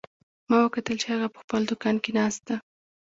[0.49, 2.57] ما وکتل چې هغه په خپل دوکان کې ناست ده